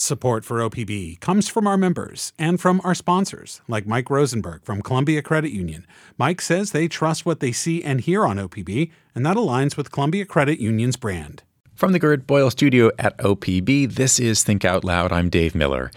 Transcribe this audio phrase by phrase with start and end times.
[0.00, 4.80] Support for OPB comes from our members and from our sponsors, like Mike Rosenberg from
[4.80, 5.84] Columbia Credit Union.
[6.16, 9.90] Mike says they trust what they see and hear on OPB, and that aligns with
[9.90, 11.42] Columbia Credit Union's brand.
[11.74, 15.10] From the Gert Boyle studio at OPB, this is Think Out Loud.
[15.10, 15.90] I'm Dave Miller.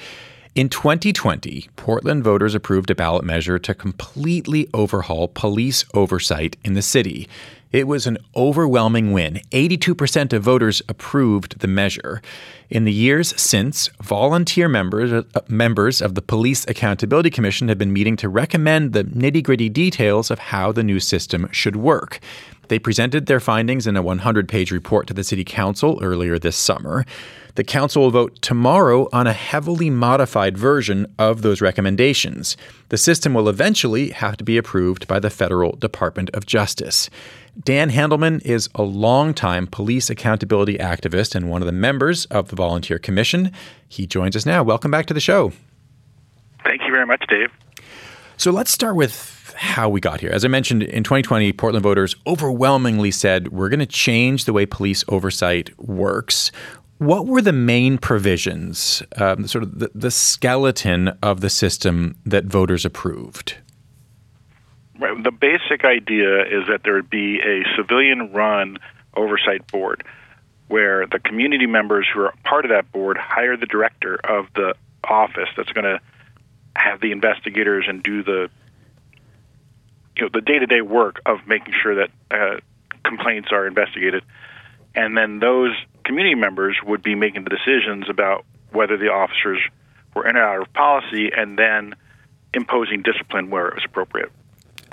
[0.56, 6.82] In 2020, Portland voters approved a ballot measure to completely overhaul police oversight in the
[6.82, 7.30] city.
[7.72, 9.42] It was an overwhelming win.
[9.52, 12.22] 82% of voters approved the measure.
[12.70, 17.94] In the years since, volunteer members, uh, members of the Police Accountability Commission have been
[17.94, 22.20] meeting to recommend the nitty gritty details of how the new system should work.
[22.68, 26.56] They presented their findings in a 100 page report to the City Council earlier this
[26.56, 27.06] summer.
[27.56, 32.56] The Council will vote tomorrow on a heavily modified version of those recommendations.
[32.88, 37.10] The system will eventually have to be approved by the Federal Department of Justice.
[37.60, 42.56] Dan Handelman is a longtime police accountability activist and one of the members of the
[42.56, 43.52] Volunteer Commission.
[43.90, 44.64] He joins us now.
[44.64, 45.52] Welcome back to the show.
[46.64, 47.50] Thank you very much, Dave.
[48.38, 50.32] So let's start with how we got here.
[50.32, 54.66] As I mentioned, in 2020, Portland voters overwhelmingly said we're going to change the way
[54.66, 56.52] police oversight works.
[57.00, 62.46] What were the main provisions, um, sort of the, the skeleton of the system that
[62.46, 63.58] voters approved?
[65.02, 68.78] The basic idea is that there would be a civilian run
[69.16, 70.04] oversight board
[70.68, 74.76] where the community members who are part of that board hire the director of the
[75.04, 76.00] office that's going to
[76.76, 78.50] have the investigators and do the
[80.16, 82.60] you know the day-to-day work of making sure that uh,
[83.04, 84.24] complaints are investigated.
[84.94, 85.72] And then those
[86.06, 89.60] community members would be making the decisions about whether the officers
[90.14, 91.96] were in or out of policy and then
[92.54, 94.32] imposing discipline where it was appropriate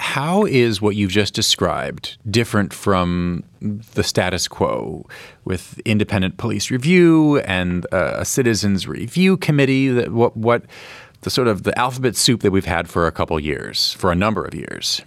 [0.09, 5.07] how is what you've just described different from the status quo
[5.45, 9.89] with independent police review and uh, a citizens review committee?
[9.89, 10.63] That what what
[11.21, 14.15] the sort of the alphabet soup that we've had for a couple years, for a
[14.15, 15.03] number of years.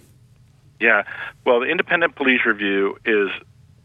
[0.78, 1.02] Yeah,
[1.44, 3.28] well, the independent police review is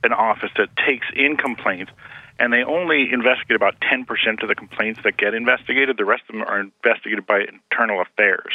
[0.03, 1.91] an office that takes in complaints
[2.39, 5.97] and they only investigate about 10% of the complaints that get investigated.
[5.97, 8.53] The rest of them are investigated by internal affairs.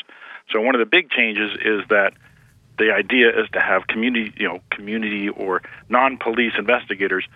[0.52, 2.12] So one of the big changes is that
[2.78, 7.26] the idea is to have community, you know, community or non-police investigators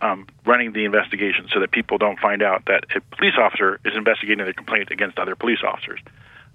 [0.00, 3.94] um, running the investigation, so that people don't find out that a police officer is
[3.96, 6.00] investigating a complaint against other police officers.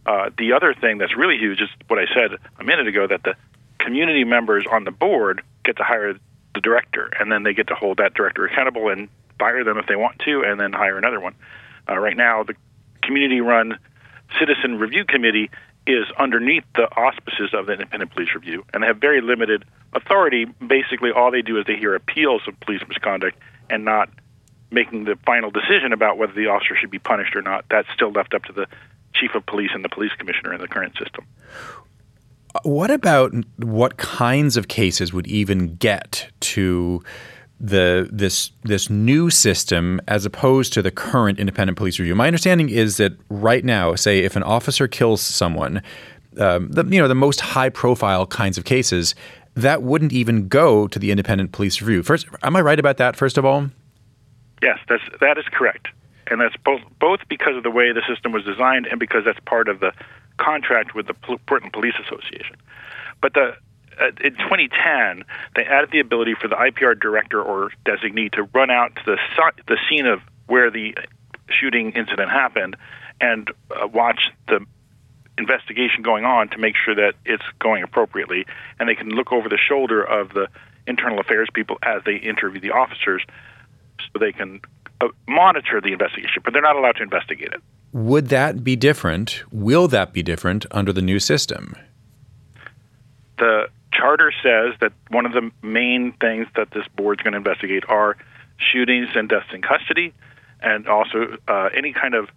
[0.06, 3.24] Uh, the other thing that's really huge is what I said a minute ago that
[3.24, 3.36] the
[3.80, 6.14] community members on the board get to hire
[6.54, 9.08] the director, and then they get to hold that director accountable and
[9.38, 11.36] fire them if they want to, and then hire another one.
[11.88, 12.56] Uh, right now, the
[13.04, 13.78] community-run
[14.38, 15.50] citizen review committee
[15.90, 20.46] is underneath the auspices of the independent police review and they have very limited authority.
[20.46, 23.38] Basically, all they do is they hear appeals of police misconduct
[23.70, 24.10] and not
[24.72, 27.66] making the final decision about whether the officer should be punished or not.
[27.70, 28.68] That's still left up to the
[29.14, 31.26] chief of police and the police commissioner in the current system.
[32.64, 37.04] What about what kinds of cases would even get to
[37.60, 42.16] the this this new system as opposed to the current independent police review.
[42.16, 45.82] My understanding is that right now, say if an officer kills someone,
[46.38, 49.14] um, the you know the most high profile kinds of cases,
[49.56, 52.02] that wouldn't even go to the independent police review.
[52.02, 53.16] First, am I right about that?
[53.16, 53.70] First of all,
[54.62, 55.90] yes, that's that is correct,
[56.28, 59.40] and that's both both because of the way the system was designed and because that's
[59.46, 59.92] part of the
[60.38, 62.56] contract with the Portland Police Association.
[63.22, 63.58] But the
[64.22, 65.24] in 2010,
[65.56, 69.18] they added the ability for the IPR director or designee to run out to the
[69.68, 70.96] the scene of where the
[71.50, 72.76] shooting incident happened
[73.22, 74.66] and uh, watch the
[75.38, 78.46] investigation going on to make sure that it's going appropriately,
[78.80, 80.48] and they can look over the shoulder of the
[80.86, 83.24] internal affairs people as they interview the officers,
[84.00, 84.60] so they can
[85.02, 87.62] uh, monitor the investigation, but they're not allowed to investigate it.
[87.92, 89.44] Would that be different?
[89.52, 91.76] Will that be different under the new system?
[93.38, 97.38] The charter says that one of the main things that this board is going to
[97.38, 98.18] investigate are
[98.58, 100.14] shootings and deaths in custody,
[100.62, 102.30] and also uh, any kind of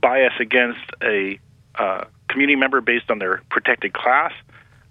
[0.00, 1.38] bias against a
[1.76, 4.32] uh, community member based on their protected class,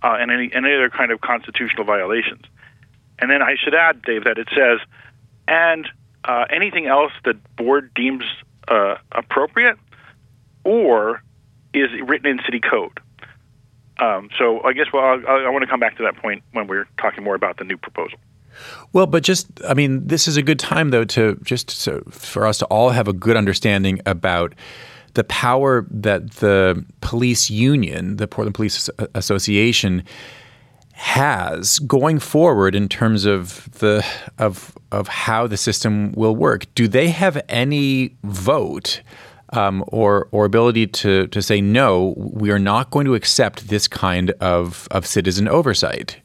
[0.04, 2.44] uh, and any any other kind of constitutional violations.
[3.20, 4.80] And then I should add, Dave, that it says,
[5.48, 5.88] and
[6.24, 8.24] uh, anything else that board deems
[8.68, 9.78] uh, appropriate
[10.64, 11.22] or
[11.74, 13.00] is written in city code.
[14.02, 16.68] Um, so I guess well, I, I want to come back to that point when
[16.68, 18.20] we're talking more about the new proposal.
[18.94, 22.46] Well, but just I mean, this is a good time though to just so for
[22.46, 24.54] us to all have a good understanding about
[25.14, 30.04] the power that the police union, the Portland Police Association,
[30.94, 34.06] has going forward in terms of the
[34.40, 36.66] of of how the system will work.
[36.76, 39.02] Do they have any vote
[39.52, 42.14] um, or or ability to to say no?
[42.18, 46.22] We are not going to accept this kind of of citizen oversight.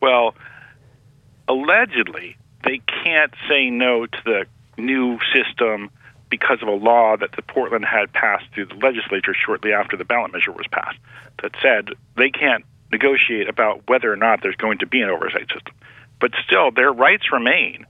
[0.00, 0.34] Well,
[1.48, 4.46] allegedly, they can't say no to the
[4.78, 5.90] new system
[6.28, 10.04] because of a law that the Portland had passed through the legislature shortly after the
[10.04, 10.98] ballot measure was passed
[11.42, 15.48] that said they can't negotiate about whether or not there's going to be an oversight
[15.52, 15.74] system.
[16.20, 17.86] But still, their rights remain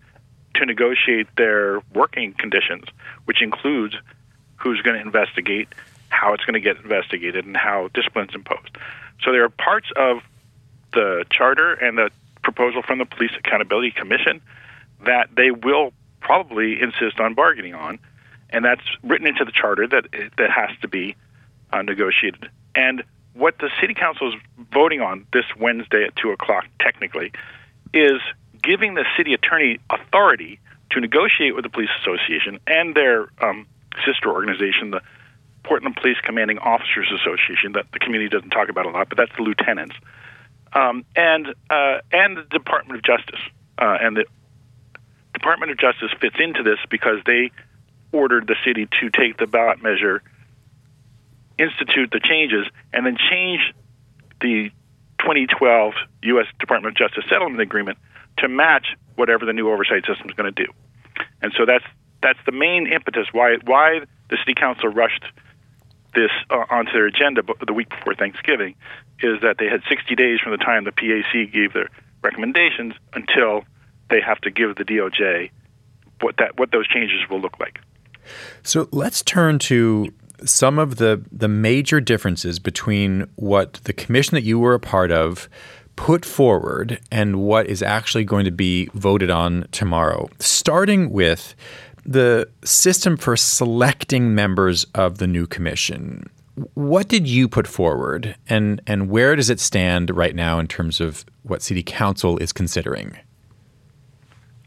[0.56, 2.85] to negotiate their working conditions,
[3.25, 3.97] which includes
[4.56, 5.69] who's going to investigate,
[6.08, 8.76] how it's going to get investigated, and how discipline's imposed.
[9.23, 10.23] So there are parts of
[10.93, 12.11] the charter and the
[12.43, 14.41] proposal from the Police Accountability Commission
[15.05, 17.99] that they will probably insist on bargaining on,
[18.50, 20.06] and that's written into the charter that
[20.38, 21.17] that has to be
[21.73, 22.49] uh, negotiated.
[22.75, 23.03] And
[23.35, 24.41] what the city council is
[24.73, 27.32] voting on this Wednesday at two o'clock, technically,
[27.93, 28.20] is
[28.66, 30.58] giving the city attorney authority
[30.90, 33.66] to negotiate with the police association and their um,
[34.04, 35.00] sister organization, the
[35.64, 39.34] Portland Police Commanding Officers Association, that the community doesn't talk about a lot, but that's
[39.36, 39.94] the lieutenants,
[40.72, 43.40] um, and uh, and the Department of Justice.
[43.78, 44.24] Uh, and the
[45.32, 47.50] Department of Justice fits into this because they
[48.12, 50.22] ordered the city to take the ballot measure
[51.58, 53.60] institute the changes and then change
[54.40, 54.70] the
[55.20, 56.46] 2012 U.S.
[56.58, 57.98] Department of Justice settlement agreement
[58.38, 60.70] to match whatever the new oversight system is going to do.
[61.42, 61.84] And so that's
[62.22, 64.00] that's the main impetus why why
[64.30, 65.24] the city council rushed
[66.14, 68.74] this uh, onto their agenda the week before Thanksgiving
[69.20, 71.88] is that they had 60 days from the time the PAC gave their
[72.22, 73.64] recommendations until
[74.10, 75.50] they have to give the DOJ
[76.20, 77.78] what that what those changes will look like.
[78.62, 80.12] So let's turn to
[80.44, 85.12] some of the the major differences between what the commission that you were a part
[85.12, 85.48] of
[85.96, 90.28] put forward and what is actually going to be voted on tomorrow.
[90.38, 91.54] Starting with
[92.04, 96.31] the system for selecting members of the new commission.
[96.75, 101.00] What did you put forward and and where does it stand right now in terms
[101.00, 103.19] of what city council is considering?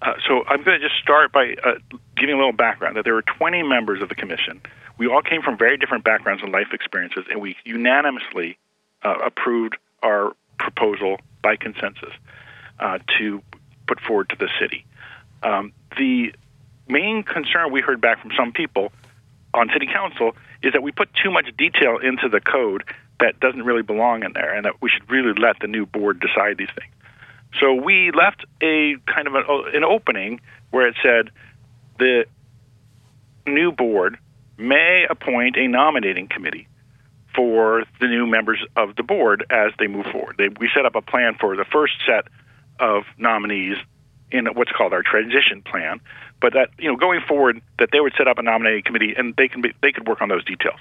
[0.02, 1.74] Uh, so I'm going to just start by uh,
[2.16, 4.62] giving a little background that there were 20 members of the commission
[5.00, 8.60] we all came from very different backgrounds and life experiences, and we unanimously
[9.02, 12.14] uh, approved our proposal by consensus
[12.80, 13.42] uh, to
[13.88, 14.86] put forward to the city.
[15.42, 16.34] Um, the
[16.88, 18.92] main concern we heard back from some people
[19.54, 22.84] on city council is that we put too much detail into the code
[23.20, 26.20] that doesn't really belong in there, and that we should really let the new board
[26.20, 26.94] decide these things.
[27.60, 30.40] So we left a kind of an opening
[30.70, 31.32] where it said
[31.98, 32.26] the
[33.46, 34.18] new board
[34.58, 36.68] may appoint a nominating committee
[37.36, 40.36] for the new members of the board as they move forward.
[40.38, 42.28] They, we set up a plan for the first set
[42.80, 43.78] of nominees
[44.32, 46.00] in what's called our transition plan,
[46.40, 49.36] but that you know going forward that they would set up a nominating committee and
[49.38, 50.80] they can be, they could work on those details.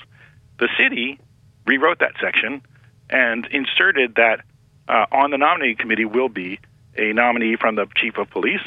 [0.59, 1.19] The city
[1.67, 2.63] rewrote that section
[3.11, 4.45] and inserted that
[4.89, 6.59] uh, on the nominating committee will be
[6.97, 8.61] a nominee from the chief of police,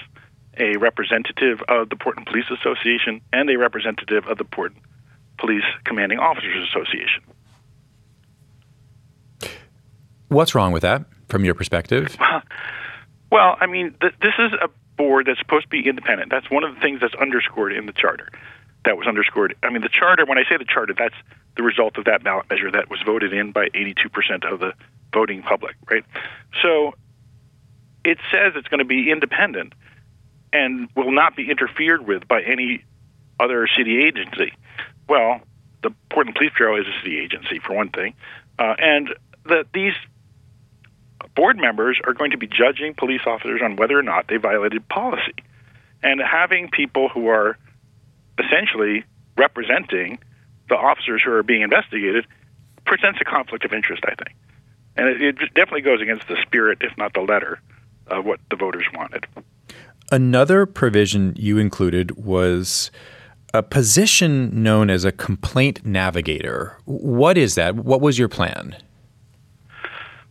[0.58, 4.84] a representative of the Portland Police Association, and a representative of the Portland
[5.38, 7.24] Police Commanding Officers Association.
[10.32, 12.18] What's wrong with that from your perspective?
[13.32, 14.68] Well, I mean, th- this is a
[14.98, 16.30] board that's supposed to be independent.
[16.30, 18.28] That's one of the things that's underscored in the charter.
[18.84, 19.56] That was underscored.
[19.64, 21.16] I mean, the charter, when I say the charter, that's
[21.56, 24.74] the result of that ballot measure that was voted in by 82% of the
[25.14, 26.04] voting public, right?
[26.62, 26.94] So
[28.04, 29.72] it says it's going to be independent
[30.52, 32.84] and will not be interfered with by any
[33.40, 34.52] other city agency.
[35.08, 35.40] Well,
[35.84, 38.14] the Portland Police Bureau is a city agency, for one thing,
[38.60, 39.94] uh, and that these
[41.36, 44.88] board members are going to be judging police officers on whether or not they violated
[44.90, 45.34] policy,
[46.04, 47.58] and having people who are
[48.40, 49.04] essentially
[49.38, 50.20] representing
[50.70, 52.26] the officers who are being investigated
[52.86, 54.36] presents a conflict of interest, I think,
[54.98, 57.62] and it, it definitely goes against the spirit, if not the letter,
[58.08, 59.26] of what the voters wanted.
[60.12, 62.92] Another provision you included was
[63.54, 66.78] a position known as a complaint navigator.
[66.86, 67.76] What is that?
[67.76, 68.76] What was your plan?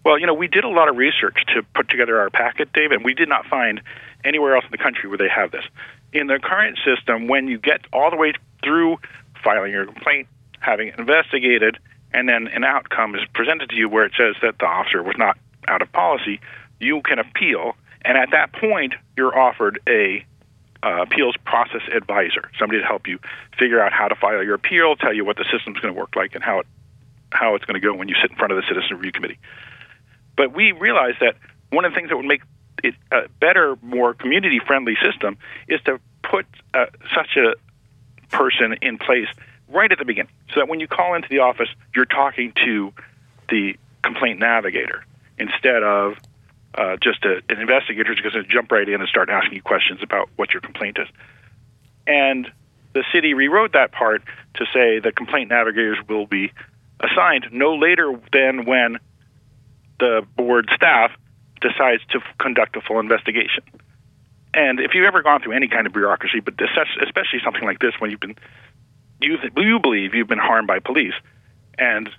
[0.04, 2.90] Well, you know, we did a lot of research to put together our packet, Dave,
[2.90, 3.82] and we did not find
[4.24, 5.64] anywhere else in the country where they have this.
[6.12, 8.98] In the current system, when you get all the way through
[9.44, 10.28] filing your complaint,
[10.58, 11.78] having it investigated,
[12.12, 15.14] and then an outcome is presented to you where it says that the officer was
[15.18, 15.38] not
[15.68, 16.40] out of policy,
[16.80, 17.76] you can appeal.
[18.02, 20.24] And at that point, you're offered a
[20.82, 23.18] uh, appeals process advisor, somebody to help you
[23.58, 26.16] figure out how to file your appeal, tell you what the system's going to work
[26.16, 26.66] like, and how it
[27.32, 29.38] how it's going to go when you sit in front of the citizen review committee.
[30.40, 31.34] But we realized that
[31.68, 32.40] one of the things that would make
[32.82, 35.36] it a better, more community friendly system
[35.68, 37.52] is to put uh, such a
[38.34, 39.28] person in place
[39.68, 42.90] right at the beginning so that when you call into the office, you're talking to
[43.50, 45.04] the complaint navigator
[45.36, 46.16] instead of
[46.74, 49.62] uh, just a, an investigator who's going to jump right in and start asking you
[49.62, 51.08] questions about what your complaint is.
[52.06, 52.50] And
[52.94, 54.22] the city rewrote that part
[54.54, 56.50] to say the complaint navigators will be
[56.98, 59.00] assigned no later than when
[60.00, 61.12] the board staff
[61.60, 63.62] decides to conduct a full investigation.
[64.52, 67.92] And if you've ever gone through any kind of bureaucracy, but especially something like this,
[68.00, 68.34] when you've been
[69.20, 71.14] you you believe you've been harmed by police,
[71.78, 72.10] and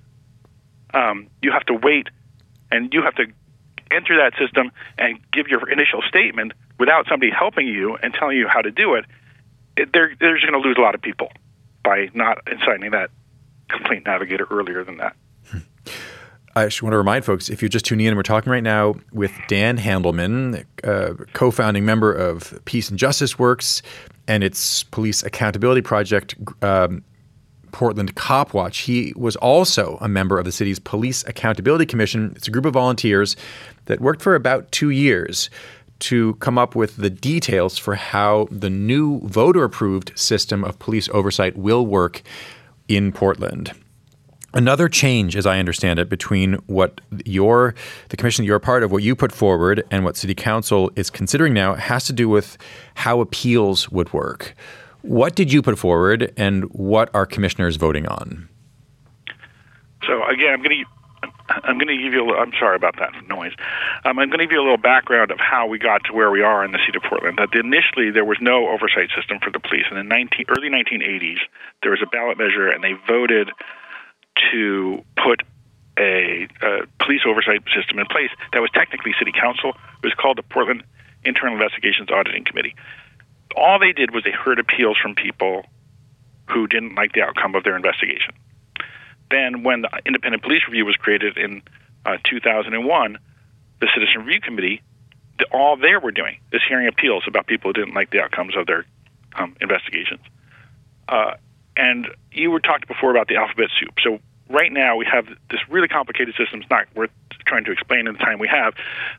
[0.93, 2.07] um, you have to wait,
[2.71, 3.25] and you have to
[3.91, 8.47] enter that system and give your initial statement without somebody helping you and telling you
[8.47, 9.05] how to do it,
[9.75, 11.29] it they're they're just going to lose a lot of people
[11.83, 13.09] by not assigning that
[13.67, 15.15] complaint navigator earlier than that.
[16.55, 18.95] I just want to remind folks if you're just tuning in, we're talking right now
[19.13, 23.81] with Dan Handelman, uh, co founding member of Peace and Justice Works
[24.27, 27.03] and its police accountability project, um,
[27.71, 28.79] Portland Cop Watch.
[28.79, 32.33] He was also a member of the city's Police Accountability Commission.
[32.35, 33.37] It's a group of volunteers
[33.85, 35.49] that worked for about two years
[35.99, 41.07] to come up with the details for how the new voter approved system of police
[41.09, 42.23] oversight will work
[42.87, 43.71] in Portland.
[44.53, 47.73] Another change, as I understand it, between what your
[48.09, 51.09] the commission that you're part of, what you put forward, and what City Council is
[51.09, 52.57] considering now, has to do with
[52.95, 54.53] how appeals would work.
[55.03, 58.49] What did you put forward, and what are commissioners voting on?
[60.05, 60.85] So again, I'm going to
[61.63, 62.23] I'm going to give you.
[62.23, 63.53] A little, I'm sorry about that noise.
[64.05, 66.31] Um, I'm going to give you a little background of how we got to where
[66.31, 67.39] we are in the city of Portland.
[67.39, 70.69] That initially there was no oversight system for the police, and in the 19, early
[70.69, 71.39] 1980s
[71.83, 73.49] there was a ballot measure, and they voted
[74.51, 75.41] to put
[75.97, 79.71] a, a, police oversight system in place that was technically city council.
[80.03, 80.83] It was called the Portland
[81.23, 82.75] Internal Investigations Auditing Committee.
[83.55, 85.65] All they did was they heard appeals from people
[86.49, 88.33] who didn't like the outcome of their investigation.
[89.29, 91.61] Then, when the Independent Police Review was created in
[92.05, 93.17] uh, 2001,
[93.79, 94.81] the Citizen Review Committee,
[95.39, 98.55] the, all they were doing is hearing appeals about people who didn't like the outcomes
[98.57, 98.85] of their
[99.35, 100.21] um, investigations.
[101.07, 101.35] Uh,
[101.77, 103.93] and you were talked before about the alphabet soup.
[104.03, 104.19] So
[104.51, 106.61] right now we have this really complicated system.
[106.61, 107.11] It's not worth
[107.45, 108.73] trying to explain in the time we have,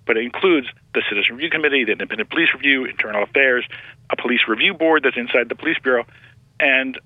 [0.07, 3.67] but it includes the Citizen Review Committee, the Independent Police Review, Internal Affairs,
[4.11, 6.05] a police review board that's inside the police bureau,
[6.61, 6.99] and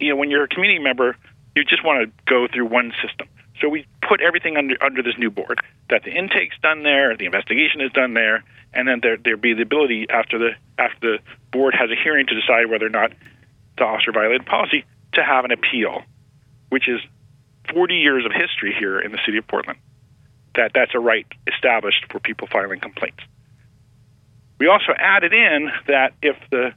[0.00, 1.16] you know when you're a community member,
[1.54, 3.28] you just want to go through one system.
[3.60, 5.60] So we put everything under under this new board.
[5.88, 9.54] That the intake's done there, the investigation is done there, and then there there be
[9.54, 11.18] the ability after the after the
[11.52, 13.12] board has a hearing to decide whether or not
[13.78, 16.02] the officer violated policy to have an appeal,
[16.68, 17.00] which is
[17.72, 19.78] 40 years of history here in the city of Portland.
[20.54, 23.22] That that's a right established for people filing complaints.
[24.58, 26.72] We also added in that if the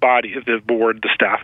[0.00, 1.40] body, the board, the staff,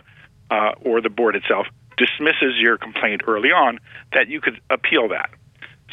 [0.49, 3.79] uh, or the board itself dismisses your complaint early on,
[4.13, 5.29] that you could appeal that.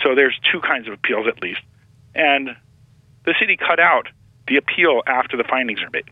[0.02, 1.60] So there's two kinds of appeals at least,
[2.14, 2.56] and
[3.24, 4.08] the city cut out
[4.46, 6.08] the appeal after the findings are made,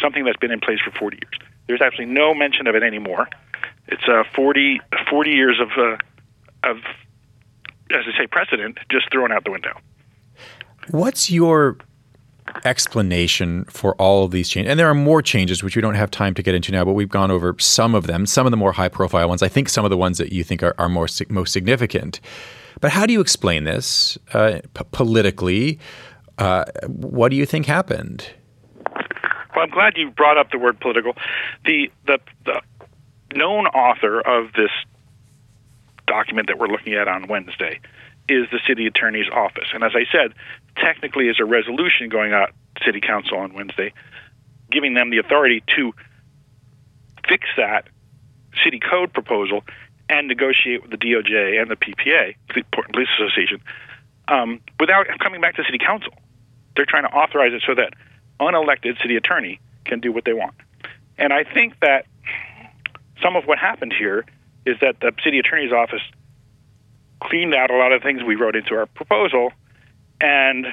[0.00, 1.48] something that's been in place for 40 years.
[1.66, 3.28] There's actually no mention of it anymore.
[3.86, 5.96] It's uh, 40, 40 years of, uh,
[6.64, 6.76] of,
[7.90, 9.78] as I say, precedent just thrown out the window.
[10.90, 11.76] What's your
[12.64, 14.70] explanation for all of these changes?
[14.70, 16.94] And there are more changes, which we don't have time to get into now, but
[16.94, 19.42] we've gone over some of them, some of the more high profile ones.
[19.42, 22.20] I think some of the ones that you think are, are more, most significant.
[22.80, 25.78] But how do you explain this uh, p- politically?
[26.38, 28.30] Uh, what do you think happened?
[29.54, 31.14] Well, I'm glad you brought up the word political.
[31.64, 32.60] The the, the
[33.34, 34.70] known author of this
[36.08, 37.80] document that we're looking at on Wednesday
[38.28, 40.34] is the city attorney's office, and as I said,
[40.76, 43.92] technically is a resolution going out to city council on Wednesday,
[44.70, 45.94] giving them the authority to
[47.26, 47.88] fix that
[48.62, 49.62] city code proposal
[50.08, 53.60] and negotiate with the DOJ and the PPA, the Portland Police Association,
[54.28, 56.12] um, without coming back to city council.
[56.76, 57.94] They're trying to authorize it so that
[58.40, 60.54] unelected city attorney can do what they want.
[61.18, 62.06] And I think that
[63.22, 64.24] some of what happened here
[64.68, 66.02] is that the city attorney's office
[67.22, 69.52] cleaned out a lot of things we wrote into our proposal,
[70.20, 70.66] and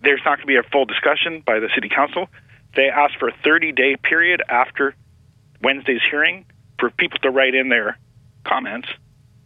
[0.00, 2.28] there's not going to be a full discussion by the city council.
[2.76, 4.94] They asked for a 30 day period after
[5.62, 6.46] Wednesday's hearing
[6.78, 7.98] for people to write in their
[8.44, 8.88] comments,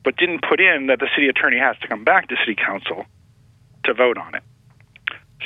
[0.05, 3.07] but didn't put in that the city attorney has to come back to city council
[3.85, 4.43] to vote on it.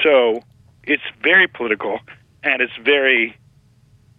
[0.03, 0.43] So
[0.83, 2.01] it's very political
[2.43, 3.37] and it's very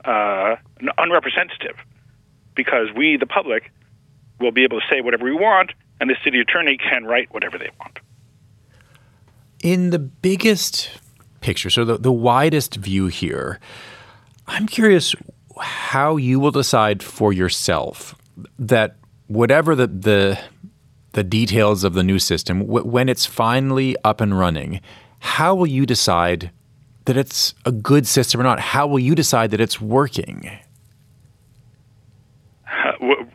[0.06, 0.56] uh,
[0.98, 1.76] unrepresentative
[2.58, 3.72] because we, the public,
[4.42, 5.72] will be able to say whatever we want,
[6.02, 8.00] and the city attorney can write whatever they want.
[9.64, 10.90] In the biggest
[11.40, 13.60] picture, so the, the widest view here,
[14.48, 15.16] I'm curious
[15.60, 18.16] how you will decide for yourself
[18.60, 18.98] that
[19.28, 20.40] whatever the the,
[21.14, 24.82] the details of the new system, when it's finally up and running,
[25.20, 26.52] how will you decide
[27.06, 28.60] that it's a good system or not?
[28.60, 30.52] How will you decide that it's working?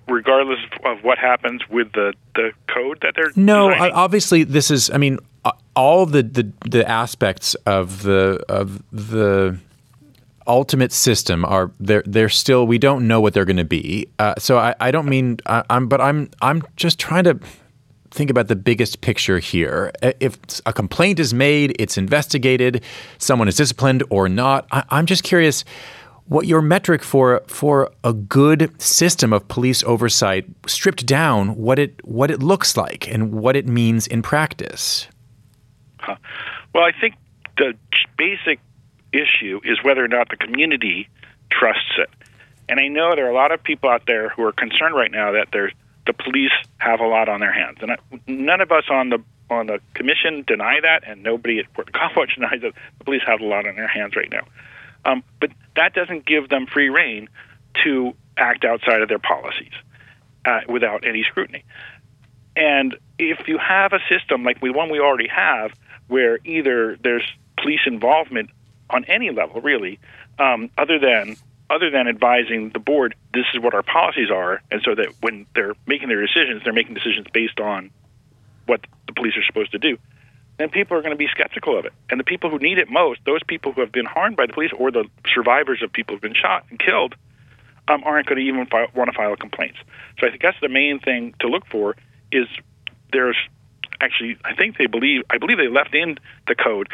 [0.08, 3.94] Regardless of what happens with the, the code that they're no designing?
[3.94, 5.18] obviously this is i mean
[5.74, 9.56] all the, the the aspects of the of the
[10.46, 14.34] ultimate system are they're they're still we don't know what they're going to be uh,
[14.38, 17.38] so I, I don't mean I, i'm but i'm i'm just trying to
[18.12, 19.90] think about the biggest picture here.
[20.20, 22.82] If a complaint is made, it's investigated,
[23.18, 24.66] someone is disciplined or not.
[24.70, 25.64] I, am just curious
[26.26, 32.04] what your metric for for a good system of police oversight stripped down what it
[32.04, 35.08] what it looks like and what it means in practice.
[35.98, 36.16] Huh.
[36.74, 37.14] Well, I think
[37.58, 37.74] the
[38.16, 38.60] basic
[39.12, 41.08] issue is whether or not the community
[41.50, 42.08] trusts it.
[42.68, 45.10] And I know there are a lot of people out there who are concerned right
[45.10, 48.84] now that the police have a lot on their hands, and I, none of us
[48.90, 53.04] on the on the commission deny that, and nobody at Port College denies that the
[53.04, 54.46] police have a lot on their hands right now.
[55.04, 57.28] Um, but that doesn't give them free rein
[57.84, 59.72] to act outside of their policies
[60.44, 61.64] uh, without any scrutiny.
[62.54, 65.72] And if you have a system like the one we already have,
[66.08, 67.24] where either there's
[67.58, 68.50] police involvement
[68.90, 69.98] on any level, really,
[70.38, 71.36] um, other than
[71.70, 75.46] other than advising the board, this is what our policies are, and so that when
[75.54, 77.90] they're making their decisions, they're making decisions based on
[78.66, 79.96] what the police are supposed to do
[80.62, 81.92] then people are going to be skeptical of it.
[82.08, 84.52] And the people who need it most, those people who have been harmed by the
[84.52, 85.04] police or the
[85.34, 87.16] survivors of people who've been shot and killed,
[87.88, 89.78] um, aren't going to even file, want to file complaints.
[90.20, 91.96] So I think that's the main thing to look for
[92.30, 92.46] is
[93.12, 93.36] there's
[94.00, 96.88] actually I think they believe I believe they left in the code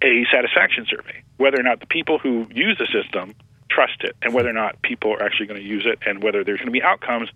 [0.00, 3.34] a satisfaction survey whether or not the people who use the system
[3.68, 6.44] trust it and whether or not people are actually going to use it and whether
[6.44, 7.28] there's going to be outcomes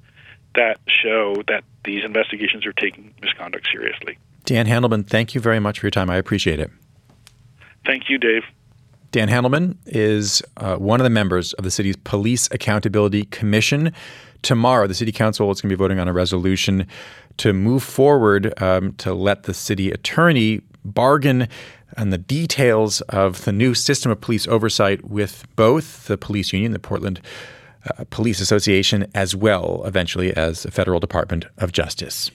[0.55, 4.19] that show that these investigations are taking misconduct seriously.
[4.53, 6.11] Dan Handelman, thank you very much for your time.
[6.11, 6.71] I appreciate it.
[7.87, 8.43] Thank you, Dave.
[9.11, 13.95] Dan Handelman is uh, one of the members of the city's Police Accountability Commission.
[14.43, 16.87] Tomorrow, the City Council is going to be voting on a resolution
[17.39, 21.49] to move forward um, to let the city attorney bargain
[21.97, 26.73] on the details of the new system of police oversight with both the police union,
[26.73, 27.23] the Portland
[27.87, 32.31] uh, Police Association, as well, eventually, as the Federal Department of Justice.